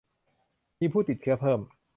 [0.79, 1.59] มีผู้ติดเชื้อเพิ่ม